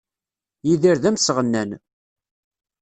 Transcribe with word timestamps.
Yidir 0.67 0.97
d 1.03 1.05
amesɣennan. 1.09 1.69